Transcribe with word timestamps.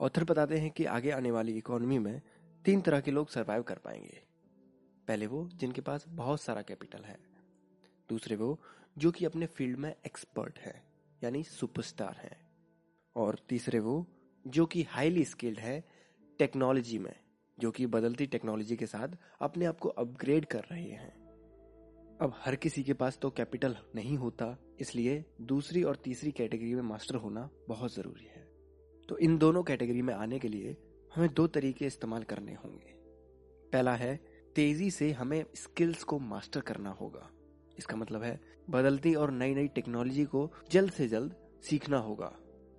Author 0.00 0.24
बताते 0.24 0.58
हैं 0.58 0.70
कि 0.70 0.84
आगे 0.84 1.10
आने 1.10 1.30
वाली 1.30 1.58
इकोनॉमी 1.58 1.98
में 1.98 2.22
तीन 2.64 2.80
तरह 2.80 3.00
के 3.00 3.10
लोग 3.10 3.28
सरवाइव 3.28 3.62
कर 3.62 3.78
पाएँगे। 3.78 4.22
पहले 5.08 5.26
वो 5.26 5.48
जिनके 5.54 5.80
पास 5.80 6.04
बहुत 6.08 6.40
सारा 6.40 6.62
कैपिटल 6.62 7.02
है। 7.04 7.18
दूसरे 8.08 8.36
वो 8.36 8.60
जो 8.98 9.10
कि 9.10 9.24
अपने 9.24 9.46
फ़ील्ड 9.46 9.78
में 9.78 9.96
एक्सपर्ट 10.06 10.58
है, 10.58 10.82
यानी 11.24 11.42
सुपरस्टार 11.42 12.16
है। 12.16 12.40
और 13.16 13.38
तीसरे 13.48 13.78
वो 13.78 14.06
जो 14.46 14.66
कि 14.66 14.82
हाईली 14.82 15.24
स्किल्ड 15.24 15.58
है 15.58 15.84
टेक्नोलॉजी 16.38 16.98
में, 16.98 17.14
जो 17.58 17.70
कि 17.70 17.86
बदलती 17.86 18.26
टेक्नोलॉजी 18.26 18.76
के 18.76 18.86
साथ 18.86 19.08
अपने 19.40 19.64
आप 19.64 19.78
को 19.78 19.88
अपग्रेड 19.88 20.44
कर 20.44 20.64
रहे 20.72 20.90
हैं। 20.90 21.20
अब 22.20 22.32
हर 22.36 22.56
किसी 22.56 22.82
के 22.82 22.92
पास 22.94 23.18
तो 23.18 23.30
कैपिटल 23.30 23.76
नहीं 23.94 24.18
होता, 24.18 24.58
इसलिए 24.80 25.24
दूसरी 25.40 25.82
और 25.82 25.96
तीसरी 25.96 26.32
कैटेगरी 26.32 26.74
में 26.74 26.82
मास्टर 26.82 27.14
होना 27.14 27.50
बहुत 27.68 27.94
ज़रूरी 27.94 28.24
है। 28.24 28.39
तो 29.10 29.16
इन 29.18 29.36
दोनों 29.38 29.62
कैटेगरी 29.62 30.02
में 30.02 30.12
आने 30.14 30.38
के 30.38 30.48
लिए 30.48 30.76
हमें 31.12 31.32
दो 31.34 31.46
तरीके 31.46 31.86
इस्तेमाल 31.86 32.22
करने 32.22 32.52
होंगे। 32.54 32.92
पहला 33.72 33.94
है, 33.94 34.14
तेज़ी 34.56 34.90
से 34.90 35.10
हमें 35.12 35.44
स्किल्स 35.54 36.02
को 36.02 36.18
मास्टर 36.18 36.60
करना 36.60 36.90
होगा। 36.90 37.30
इसका 37.78 37.96
मतलब 37.96 38.22
है, 38.22 38.40
बदलती 38.70 39.14
और 39.14 39.30
नई 39.30 39.54
नई 39.54 39.68
टेक्नोलॉजी 39.68 40.24
को 40.24 40.50
जल्द 40.70 40.92
से 40.92 41.08
जल्द 41.08 41.34
सीखना 41.62 41.98
होगा 41.98 42.32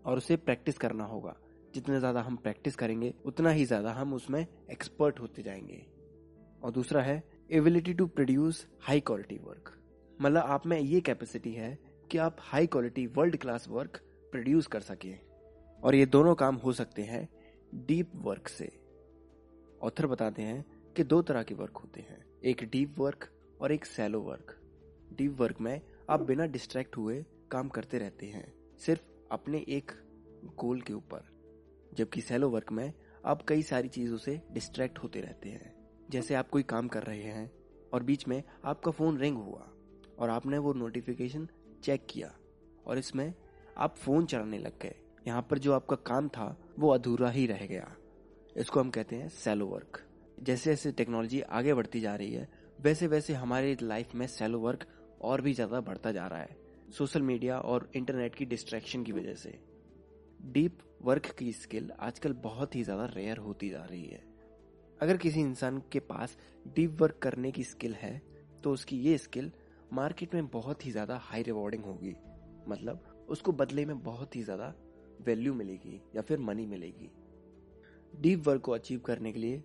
और 0.05 0.17
उसे 0.17 0.35
प्रैक्टिस 0.35 0.77
करना 0.77 1.03
होगा। 1.03 1.35
जितने 1.73 1.99
ज़्यादा 1.99 2.21
हम 2.21 2.35
प्रैक्टिस 2.35 2.75
करेंगे, 2.75 3.13
उतना 3.25 3.49
ही 3.49 3.65
ज़्यादा 3.65 3.91
हम 3.91 4.13
उसमें 4.13 4.45
एक्सपर्ट 4.71 5.19
होते 5.19 5.41
जाएँगे। 5.41 5.85
और 6.63 6.71
दूसरा 6.71 7.01
है 7.01 7.23
ability 7.51 7.93
to 7.93 8.05
produce 8.07 8.65
high 8.81 8.99
quality 8.99 9.37
work 9.37 9.73
मतलब 10.19 10.43
आप 10.43 10.65
में 10.65 10.79
ये 10.79 11.01
कैपेसिटी 11.01 11.51
है 11.53 11.77
कि 12.11 12.17
आप 12.17 12.37
high 12.41 12.67
quality 12.67 13.05
world 13.07 13.37
class 13.37 13.67
work 13.69 13.99
produce 14.31 14.67
कर 14.67 14.79
सके। 14.79 15.30
और 15.83 15.95
ये 15.95 16.05
दोनों 16.05 16.35
काम 16.35 16.55
हो 16.55 16.73
सकते 16.73 17.01
हैं 17.01 17.27
डीप 17.75 18.11
वर्क 18.15 18.47
से। 18.47 18.71
ऑथर 19.81 20.07
बताते 20.07 20.41
हैं 20.41 20.93
कि 20.95 21.03
दो 21.03 21.21
तरह 21.21 21.43
के 21.43 21.55
वर्क 21.55 21.77
होते 21.77 22.01
हैं, 22.01 22.25
एक 22.43 22.63
डीप 22.63 22.99
वर्क 22.99 23.29
और 23.61 23.71
एक 23.71 23.85
सैलो 23.85 24.21
वर्क। 24.21 24.57
डीप 25.13 25.39
वर्क 25.39 25.61
में 25.61 25.81
आप 26.09 26.21
बिना 26.21 26.45
डिस्ट्रैक्ट 26.45 26.97
हुए 26.97 27.23
काम 27.51 27.69
करते 27.69 27.97
रहते 27.97 28.25
हैं, 28.25 28.53
सिर्फ़ 28.77 29.01
अपने 29.31 29.65
एक 29.69 29.91
गोल 30.55 30.81
के 30.81 30.93
ऊपर। 30.93 31.29
जबकि 31.93 32.21
सैलो 32.21 32.49
वर्क 32.49 32.71
में 32.71 32.93
आप 33.25 33.41
कई 33.47 33.63
सारी 33.63 33.87
चीज़ों 33.87 34.17
से 34.17 34.41
डिस्ट्रैक्ट 34.51 34.99
होते 34.99 35.21
रहते 35.21 35.49
हैं, 35.49 35.73
जैसे 36.09 36.35
आप 36.35 36.49
कोई 36.49 36.63
काम 36.63 36.87
कर 36.87 37.03
रहे 37.03 37.23
हैं 37.23 37.51
और 37.93 38.03
बीच 38.03 38.27
में 38.27 38.41
आपका 38.65 38.91
फ़ोन 38.91 39.17
रिंग 39.17 39.37
हुआ 39.37 39.69
और 40.19 40.29
आपने 40.29 40.57
वो 40.57 40.73
नोटिफिकेशन 40.73 41.47
चेक 41.83 42.07
किया 42.09 42.33
और 42.85 42.97
इसमें 42.97 43.33
आप 43.77 43.95
फ़ोन 43.95 44.25
चलाने 44.25 44.57
लग 44.57 44.79
गए। 44.79 44.95
यहाँ 45.21 45.41
पर 45.49 45.57
जो 45.57 45.73
आपका 45.73 45.95
काम 45.97 46.27
था, 46.29 46.55
वो 46.79 46.89
अधूरा 46.89 47.29
ही 47.29 47.45
रह 47.47 47.65
गया। 47.65 47.91
इसको 48.55 48.79
हम 48.79 48.89
कहते 48.89 49.15
हैं 49.15 49.27
सेलो 49.29 49.65
वर्क 49.67 49.99
जैसे 50.39 50.69
जैसे 50.69 50.91
टेक्नोलॉजी 50.91 51.41
आगे 51.41 51.73
बढ़ती 51.73 51.99
जा 52.01 52.15
रही 52.15 52.33
है, 52.33 52.47
वैसे 52.79 53.07
वैसे 53.07 53.33
हमारे 53.33 53.77
लाइफ 53.81 54.15
में 54.15 54.25
सेलो 54.29 54.59
वर्क 54.59 54.85
और 55.21 55.41
भी 55.41 55.53
ज़्यादा 55.53 55.81
बढ़ता 55.81 56.11
जा 56.11 56.25
रहा 56.27 56.39
है 56.39 56.57
सोशल 56.91 57.21
मीडिया 57.21 57.59
और 57.59 57.89
इंटरनेट 57.95 58.35
की 58.35 58.45
डिस्ट्रैक्शन 58.45 59.03
की 59.03 59.11
वजह 59.11 59.33
से। 59.35 59.57
डीप 60.43 60.77
वर्क 61.01 61.25
की 61.39 61.51
स्किल 61.53 61.91
आजकल 61.99 62.33
बहुत 62.43 62.75
ही 62.75 62.83
ज़्यादा 62.83 63.05
रेयर 63.07 63.37
होती 63.39 63.69
जा 63.69 63.83
रही 63.83 64.05
है। 64.05 64.23
अगर 64.99 65.17
किसी 65.17 65.39
इंसान 65.41 65.81
के 65.91 65.99
पास 66.01 66.37
डीप 66.65 67.01
वर्क 67.01 67.19
करने 67.21 67.51
की 67.51 67.63
स्किल 67.63 67.93
है 67.93 68.21
तो 68.63 68.71
उसकी 68.71 68.97
ये 68.99 69.17
स्किल 69.17 69.51
मार्केट 69.93 70.33
में 70.35 70.47
बहुत 70.49 70.85
ही 70.85 70.91
ज़्यादा 70.91 71.17
हाई 71.23 71.43
रिवॉर्डिंग 71.43 71.83
होगी। 71.85 72.15
मतलब 72.67 73.27
उसको 73.29 73.51
बदले 73.53 73.85
में 73.85 74.01
बहुत 74.03 74.35
ही 74.35 74.43
ज़्यादा 74.43 74.73
वैल्यू 75.25 75.53
मिलेगी 75.53 76.01
या 76.15 76.21
फिर 76.21 76.39
मनी 76.39 76.65
मिलेगी। 76.65 77.11
डीप 78.21 78.47
वर्क 78.47 78.61
को 78.61 78.71
अचीव 78.71 78.99
करने 78.99 79.31
के 79.31 79.39
लिए 79.39 79.63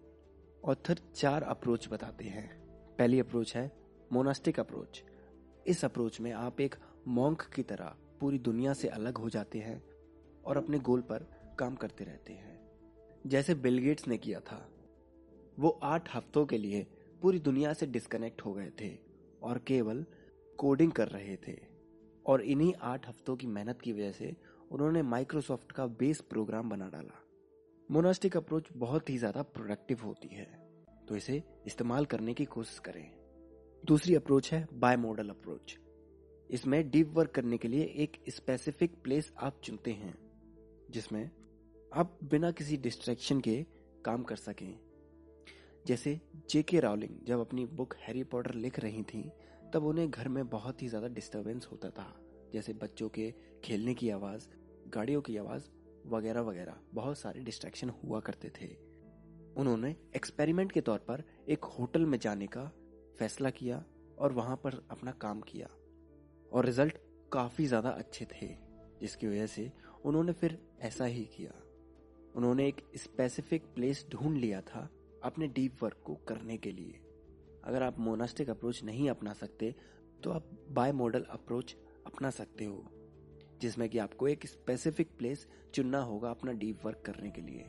ऑथर 0.64 0.98
चार 1.14 1.42
अप्रोच 1.42 1.88
बताते 1.88 2.24
हैं। 2.24 2.66
पहली 2.98 3.20
अप्रोच 3.20 3.56
है 3.56 3.72
मोनास्टिक 4.12 4.60
अप्रोच। 4.60 5.02
इस 5.66 5.84
अप्रोच 5.84 6.20
में 6.20 6.32
आप 6.32 6.60
एक 6.60 6.74
मॉन्क 7.08 7.50
की 7.54 7.62
तरह 7.62 7.96
पूरी 8.20 8.38
दुनिया 8.38 8.72
से 8.72 8.88
अलग 8.88 9.18
हो 9.18 9.30
जाते 9.30 9.58
हैं 9.58 9.84
और 10.44 10.56
अपने 10.56 10.78
गोल 10.78 11.00
पर 11.00 11.22
काम 11.58 11.74
करते 11.74 12.04
रहते 12.04 12.32
हैं। 12.32 12.70
जैसे 13.26 13.54
बिल 13.54 13.78
गेट्स 13.78 14.08
ने 14.08 14.18
किया 14.18 14.40
था, 14.40 14.70
वो 15.58 15.80
आठ 15.82 16.16
हफ्तों 16.16 16.46
के 16.46 16.58
लिए 16.58 16.86
पूरी 17.22 17.38
दुनिया 17.38 17.72
से 17.72 17.86
डिस्कनेक्ट 17.86 18.44
हो 18.44 18.52
गए 18.52 18.72
थे 18.80 18.98
और 19.42 19.58
केवल 19.58 20.06
कोडिंग 20.58 20.92
कर 20.92 21.08
रहे 21.08 21.36
थे। 21.36 21.76
और 22.26 22.42
इन्हीं 22.42 22.74
आठ 22.82 23.08
हफ्तों 23.08 23.36
की 23.36 23.46
मेहनत 23.46 23.80
की 23.80 23.92
वजह 23.92 24.12
से 24.12 24.36
उन्होंने 24.70 25.02
माइक्रोसॉफ्ट 25.04 25.72
का 25.72 25.86
बेस 25.98 26.20
प्रोग्राम 26.30 26.70
बना 26.70 26.88
डाला। 26.88 27.22
मोनास्टिक 27.88 28.36
अप्रोच 28.36 28.68
बहुत 28.76 29.10
ही 29.10 29.16
ज़्यादा 29.18 29.42
प्रोडक्टिव 29.44 30.00
होती 30.04 30.28
है 30.28 30.46
तो 31.08 31.16
इसे 31.16 31.42
इस्तेमाल 31.66 32.04
करने 32.06 32.34
की 32.34 32.44
कोशिश 32.46 32.78
करें। 32.78 33.10
दूसरी 33.82 34.14
अप्रोच 34.14 34.52
है 34.52 34.66
बाय 34.74 34.96
मॉडल 34.98 35.28
अप्रोच। 35.30 35.76
इसमें 36.50 36.90
डीप 36.90 37.12
वर्क 37.16 37.30
करने 37.30 37.58
के 37.58 37.68
लिए 37.68 37.84
एक 37.96 38.16
स्पेसिफिक 38.30 38.94
प्लेस 39.02 39.32
आप 39.38 39.60
चुनते 39.64 39.92
हैं, 39.92 40.14
जिसमें 40.90 41.30
आप 41.92 42.18
बिना 42.24 42.50
किसी 42.52 42.76
डिस्ट्रैक्शन 42.78 43.40
के 43.40 43.56
काम 44.04 44.22
कर 44.22 44.36
सकें। 44.36 44.78
जैसे 45.84 46.20
जेके 46.50 46.80
रावलिंग 46.80 47.18
जब 47.26 47.40
अपनी 47.40 47.64
बुक 47.66 47.94
हैरी 47.98 48.22
पॉटर 48.24 48.54
लिख 48.56 48.78
रही 48.80 49.02
थी, 49.04 49.22
तब 49.72 49.84
उन्हें 49.84 50.10
घर 50.10 50.28
में 50.28 50.48
बहुत 50.48 50.82
ही 50.82 50.88
ज़्यादा 50.88 51.08
डिस्टरबेंस 51.10 51.68
होता 51.72 51.90
था। 51.90 52.12
जैसे 52.52 52.72
बच्चों 52.72 53.08
के 53.08 53.34
खेलने 53.64 53.94
की 53.94 54.10
आवाज़, 54.10 54.48
गाड़ियों 54.88 55.20
की 55.20 55.36
आवाज़, 55.36 55.68
वगैरह 56.06 56.40
वगैरह। 56.40 56.76
बहुत 56.94 57.18
सारे 57.18 57.40
डिस्ट्रैक्शन 57.40 57.88
हुआ 57.88 58.20
करते 58.20 58.50
थे। 58.60 58.66
उन्होंने 59.56 59.94
एक्सपेरिमेंट 60.16 60.72
के 60.72 60.80
तौर 60.80 60.98
पर 60.98 61.22
एक 61.48 61.64
होटल 61.64 62.04
में 62.06 62.18
जाने 62.18 62.46
का 62.46 62.64
फैसला 63.18 63.50
किया 63.50 63.84
और 64.18 64.32
वहाँ 64.32 64.56
पर 64.56 64.74
अपना 64.90 65.12
काम 65.12 65.40
किया। 65.40 65.68
और 66.52 66.66
रिज़ल्ट 66.66 66.98
काफ़ी 67.32 67.66
ज़्यादा 67.66 67.90
अच्छे 67.90 68.24
थे, 68.24 68.46
जिसकी 69.00 69.26
वजह 69.26 69.46
से 69.46 69.70
उन्होंने 70.04 70.32
फिर 70.32 70.58
ऐसा 70.80 71.04
ही 71.04 71.24
किया। 71.24 71.52
उन्होंने 72.34 72.68
एक 72.68 72.80
स्पेसिफिक 72.96 73.64
प्लेस 73.74 74.06
ढूंढ 74.10 74.36
लिया 74.36 74.60
था 74.60 74.88
अपने 75.22 75.48
डीप 75.48 75.82
वर्क 75.82 76.02
को 76.04 76.14
करने 76.14 76.56
के 76.56 76.72
लिए। 76.72 77.00
अगर 77.64 77.82
आप 77.82 77.98
मोनास्टिक 77.98 78.50
अप्रोच 78.50 78.82
नहीं 78.84 79.08
अपना 79.10 79.32
सकते 79.32 79.74
तो 80.24 80.30
आप 80.30 80.50
बाय 80.70 80.92
मॉडल 80.92 81.22
अप्रोच 81.30 81.76
अपना 82.16 82.30
सकते 82.30 82.64
हो, 82.64 82.84
जिसमें 83.60 83.88
कि 83.88 83.98
आपको 83.98 84.28
एक 84.28 84.46
स्पेसिफिक 84.46 85.08
प्लेस 85.18 85.46
चुनना 85.74 85.98
होगा 85.98 86.30
अपना 86.30 86.52
डीप 86.52 86.84
वर्क 86.84 87.02
करने 87.06 87.30
के 87.30 87.40
लिए। 87.42 87.64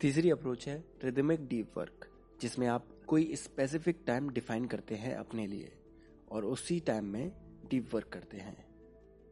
तीसरी 0.00 0.30
अप्रोच 0.30 0.66
है 0.68 0.84
रिदमिक 1.04 1.46
डीप 1.46 1.78
वर्क 1.78 2.06
जिसमें 2.40 2.66
आप 2.66 2.88
कोई 3.06 3.36
स्पेसिफिक 3.36 4.02
टाइम 4.06 4.30
डिफाइन 4.30 4.66
करते 4.66 4.94
हैं 4.94 5.14
अपने 5.14 5.46
लिए, 5.46 5.72
और 6.30 6.44
उसी 6.44 6.80
टाइम 6.80 7.04
में 7.04 7.32
डीप 7.70 7.94
वर्क 7.94 8.08
करते 8.08 8.36
हैं। 8.36 8.56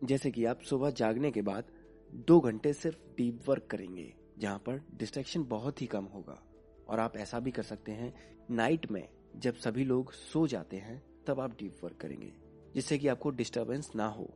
जैसे 0.04 0.30
कि 0.30 0.44
आप 0.44 0.60
सुबह 0.60 0.91
जागने 0.91 1.30
के 1.30 1.42
बाद 1.42 1.72
दो 2.10 2.38
घंटे 2.41 2.72
सिर्फ़ 2.72 2.98
डीप 3.16 3.41
वर्क 3.48 3.66
करेंगे, 3.70 4.12
जहाँ 4.38 4.59
पर 4.59 4.80
डिस्ट्रैक्शन 4.94 5.44
बहुत 5.44 5.82
ही 5.82 5.86
कम 5.86 6.04
होगा, 6.04 6.42
और 6.88 7.00
आप 7.00 7.16
ऐसा 7.16 7.41
भी 7.41 7.50
कर 7.50 7.62
सकते 7.62 7.92
हैं 7.92 8.14
नाइट 8.50 8.91
में 8.91 9.09
जब 9.36 9.54
सभी 9.54 9.84
लोग 9.84 10.12
सो 10.12 10.47
जाते 10.47 10.76
हैं, 10.76 11.03
तब 11.26 11.41
आप 11.41 11.59
डीप 11.59 11.84
वर्क 11.84 11.97
करेंगे। 11.97 12.41
जिससे 12.75 12.99
कि 12.99 13.09
आपको 13.09 13.31
डिस्टरबेंस 13.33 13.91
ना 13.97 14.06
हो। 14.09 14.28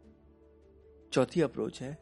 चौथी 1.12 1.40
अप्रोच 1.40 1.80
है 1.82 1.96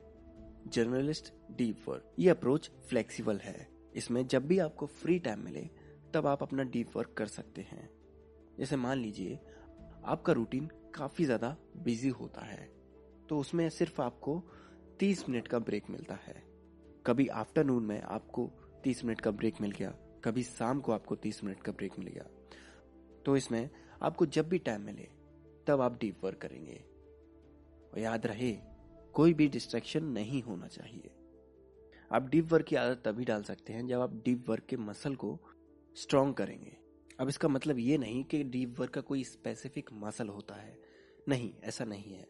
जर्नलिस्ट 0.66 1.32
डीप 1.52 1.88
वर्क 1.88 2.14
ये 2.18 2.28
अप्रोच 2.30 2.70
फ्लेक्सिबल 2.88 3.38
है। 3.38 3.66
इसमें 3.94 4.26
जब 4.26 4.46
भी 4.46 4.58
आपको 4.58 4.86
फ्री 4.86 5.18
टाइम 5.18 5.40
मिले, 5.40 5.68
तब 6.14 6.26
आप 6.26 6.42
अपना 6.42 6.62
डीप 6.64 6.96
वर्क 6.96 7.14
कर 7.16 7.26
सकते 7.28 7.62
हैं। 7.62 7.88
जैसे 8.58 8.76
मान 8.76 8.98
लीजिए, 8.98 9.38
आपका 10.04 10.32
रूटीन 10.32 10.68
काफ़ी 10.94 11.24
ज़्यादा 11.24 11.56
बिज़ी 11.76 12.08
होता 12.10 12.44
है 12.44 12.72
तो 13.28 13.38
उसमें 13.38 13.68
सिर्फ़ 13.70 14.00
आपको 14.02 14.42
30 15.00 15.28
मिनट 15.28 15.48
का 15.48 15.58
ब्रेक 15.58 15.90
मिलता 15.90 16.14
है। 16.22 16.42
कभी 17.06 17.26
आफ्टरनून 17.28 17.84
में 17.84 18.00
आपको 18.00 18.50
30 18.84 19.04
मिनट 19.04 19.20
का 19.20 19.30
ब्रेक 19.30 19.60
मिल 19.60 19.70
गया, 19.70 19.90
कभी 20.24 20.42
शाम 20.42 20.80
को 20.80 20.92
आपको 20.92 21.16
30 21.16 21.42
मिनट 21.44 21.62
का 21.62 21.72
ब्रेक 21.72 21.98
मिल 21.98 22.08
गया। 22.08 22.24
तो 23.26 23.36
इसमें 23.36 23.68
आपको 24.02 24.26
जब 24.26 24.48
भी 24.48 24.58
टाइम 24.60 24.82
मिले 24.82 25.08
तब 25.66 25.80
आप 25.80 26.00
डीप 26.00 26.24
वर्क 26.24 26.38
करेंगे। 26.38 26.84
और 27.92 27.98
याद 27.98 28.26
रहे, 28.26 28.58
कोई 29.12 29.34
भी 29.34 29.48
डिस्ट्रैक्शन 29.48 30.04
नहीं 30.04 30.42
होना 30.42 30.68
चाहिए। 30.68 31.10
आप 32.12 32.28
डीप 32.28 32.52
वर्क 32.52 32.66
की 32.66 32.76
आदत 32.76 33.02
तभी 33.04 33.24
डाल 33.24 33.42
सकते 33.42 33.72
हैं 33.72 33.86
जब 33.86 34.00
आप 34.00 34.14
डीप 34.14 34.48
वर्क 34.48 34.64
के 34.64 34.76
मसल 34.76 35.14
को 35.14 35.38
स्ट्रॉन्ग 35.94 36.34
करेंगे। 36.34 36.76
अब 37.20 37.28
इसका 37.28 37.48
मतलब 37.48 37.78
ये 37.78 37.98
नहीं 37.98 38.24
कि 38.24 38.44
डीप 38.44 38.80
वर्क 38.80 38.90
का 38.90 39.00
कोई 39.00 39.24
स्पेसिफिक 39.24 39.90
मसल 39.92 40.28
होता 40.28 40.54
है। 40.54 40.78
नहीं, 41.28 41.54
ऐसा 41.64 41.84
नहीं 41.84 42.14
है। 42.14 42.28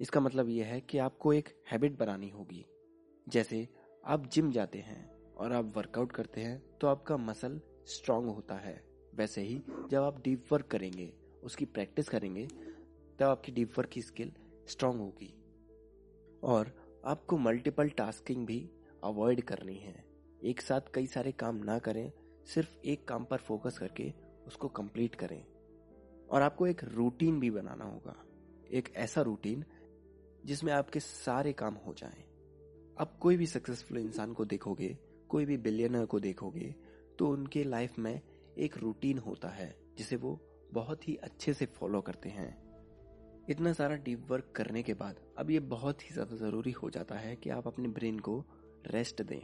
इसका 0.00 0.20
मतलब 0.20 0.48
यह 0.48 0.66
है 0.66 0.80
कि 0.80 0.98
आपको 0.98 1.32
एक 1.32 1.48
हैबिट 1.72 1.98
बनानी 1.98 2.28
होगी। 2.28 2.66
जैसे, 3.28 3.68
आप 4.04 4.26
जिम 4.26 4.52
जाते 4.52 4.78
हैं 4.78 5.32
और 5.32 5.52
आप 5.52 5.76
वर्कआउट 5.76 6.12
करते 6.12 6.40
हैं 6.40 6.78
तो 6.80 6.86
आपका 6.86 7.16
मसल 7.16 7.60
स्ट्रांग 7.86 8.26
होता 8.26 8.54
है। 8.54 8.84
वैसे 9.14 9.40
ही, 9.40 9.62
जब 9.90 10.02
आप 10.02 10.22
डीप 10.22 10.44
वर्क 10.52 10.66
करेंगे 10.66 11.23
उसकी 11.44 11.64
प्रैक्टिस 11.64 12.08
करेंगे, 12.08 12.46
तब 13.18 13.22
आपकी 13.22 13.52
डीप 13.52 13.78
वर्क 13.78 13.88
की 13.88 14.02
स्किल 14.02 14.32
स्ट्रांग 14.68 15.00
होगी। 15.00 15.34
और 16.42 16.72
आपको 17.04 17.38
मल्टीपल 17.38 17.88
टास्किंग 17.88 18.46
भी 18.46 18.70
अवॉइड 19.04 19.40
करनी 19.40 19.74
है। 19.74 20.04
एक 20.44 20.60
साथ 20.60 20.80
कई 20.94 21.06
सारे 21.06 21.32
काम 21.32 21.56
ना 21.56 21.78
करें, 21.78 22.12
सिर्फ़ 22.46 22.78
एक 22.84 23.08
काम 23.08 23.24
पर 23.24 23.36
फोकस 23.36 23.78
करके 23.78 24.12
उसको 24.46 24.68
कंप्लीट 24.68 25.14
करें। 25.14 25.46
और 26.30 26.42
आपको 26.42 26.66
एक 26.66 26.84
रूटीन 26.84 27.40
भी 27.40 27.50
बनाना 27.50 27.84
होगा। 27.84 28.24
एक 28.70 28.92
ऐसा 28.96 29.20
रूटीन 29.20 29.64
जिसमें 30.44 30.72
आपके 30.72 31.00
सारे 31.00 31.52
काम 31.52 31.74
हो 31.74 31.94
जाएँ। 31.94 32.24
आप 32.98 33.18
कोई 33.18 33.36
भी 33.36 33.46
सक्सेसफुल 33.46 33.98
इंसान 33.98 34.32
को 34.32 34.44
देखोगे, 34.44 34.98
कोई 35.28 35.44
भी 35.44 35.56
बिलियनर 35.56 36.06
को 36.06 36.20
देखोगे 36.20 36.74
तो 37.18 37.28
उनके 37.28 37.64
लाइफ 37.64 37.98
में 37.98 38.20
एक 38.58 38.78
रूटीन 38.78 39.18
होता 39.18 39.48
है, 39.48 39.76
जिसे 39.98 40.16
वो 40.16 40.53
बहुत 40.74 41.08
ही 41.08 41.14
अच्छे 41.16 41.54
से 41.54 41.66
फॉलो 41.66 42.00
करते 42.00 42.28
हैं। 42.28 42.52
इतना 43.48 43.72
सारा 43.72 43.96
डीप 43.96 44.26
वर्क 44.30 44.52
करने 44.56 44.82
के 44.82 44.94
बाद 44.94 45.16
अब 45.38 45.50
ये 45.50 45.60
बहुत 45.60 46.02
ही 46.02 46.14
ज़्यादा 46.14 46.36
ज़रूरी 46.36 46.70
हो 46.72 46.90
जाता 46.90 47.14
है 47.14 47.34
कि 47.36 47.50
आप 47.50 47.66
अपने 47.66 47.88
ब्रेन 47.88 48.18
को 48.18 48.38
रेस्ट 48.86 49.22
दें। 49.22 49.40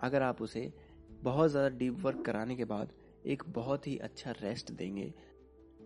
अगर 0.00 0.22
आप 0.22 0.42
उसे 0.42 0.72
बहुत 1.22 1.50
ज़्यादा 1.50 1.76
डीप 1.76 1.98
वर्क 2.00 2.24
कराने 2.26 2.56
के 2.56 2.64
बाद 2.64 2.92
एक 3.26 3.42
बहुत 3.48 3.86
ही 3.86 3.96
अच्छा 3.98 4.30
रेस्ट 4.40 4.72
देंगे 4.72 5.12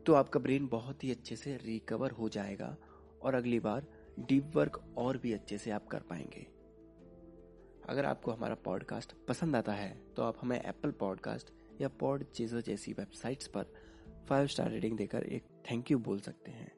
तो 0.07 0.15
आपका 0.15 0.41
ब्रेन 0.41 0.67
बहुत 0.67 1.05
ही 1.05 1.11
अच्छे 1.11 1.37
से 1.37 1.57
रिकवर 1.57 2.11
हो 2.11 2.29
जाएगा 2.29 2.77
और 3.23 3.35
अगली 3.35 3.61
बार 3.61 3.87
डीप 4.19 4.57
वर्क 4.57 4.83
और 4.99 5.19
भी 5.19 5.33
अच्छे 5.33 5.59
से 5.59 5.71
आप 5.71 5.87
कर 5.87 6.01
पाएँगे। 6.01 6.47
अगर 7.89 8.05
आपको 8.05 8.31
हमारा 8.31 8.55
पॉडकास्ट 8.55 9.13
पसंद 9.29 9.57
आता 9.57 9.73
है 9.73 9.91
तो 10.17 10.23
आप 10.23 10.39
हमें 10.43 10.61
एप्पल 10.61 10.91
पॉडकास्ट 10.91 11.53
या 11.81 11.89
पॉड 12.01 12.25
चीज़ों 12.25 12.61
जैसी 12.61 12.93
वेबसाइट्स 12.93 13.47
पर 13.47 13.73
फाइव 14.29 14.47
स्टार 14.47 14.71
रेटिंग 14.71 14.97
देकर 14.97 15.23
एक 15.23 15.43
थैंक 15.71 15.91
यू 15.91 15.99
बोल 15.99 16.21
सकते 16.21 16.51
हैं। 16.51 16.73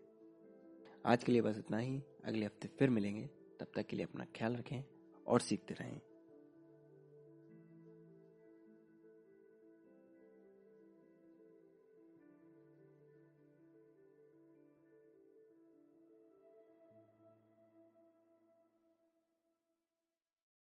आज 1.06 1.24
के 1.24 1.32
लिए 1.32 1.42
बस 1.42 1.58
इतना 1.58 1.78
ही। 1.78 2.02
अगले 2.24 2.46
हफ़्ते 2.46 2.68
फिर 2.68 2.90
मिलेंगे। 2.90 3.30
तब 3.60 3.66
तक 3.76 3.86
के 3.86 3.96
लिए 3.96 4.06
अपना 4.06 4.24
ख्याल 4.24 4.56
रखें 4.56 4.82
और 5.26 5.40
सीखते 5.40 5.74
रहें। 5.74 6.00